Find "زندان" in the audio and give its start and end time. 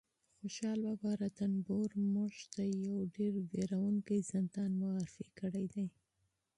4.31-4.71